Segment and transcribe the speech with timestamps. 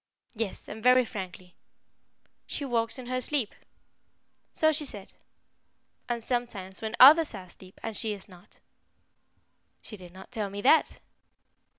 [0.33, 1.53] "Yes, and very frankly."
[2.47, 3.53] "She walks in her sleep."
[4.51, 5.13] "So she said."
[6.09, 8.59] "And sometimes when others are asleep, and she is not."
[9.83, 10.99] "She did not tell me that."